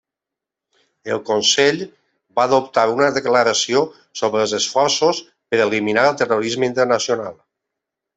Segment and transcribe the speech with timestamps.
[1.15, 1.81] El Consell
[2.39, 3.81] va adoptar una declaració
[4.21, 5.21] sobre els esforços
[5.53, 7.37] per eliminar el terrorisme internacional.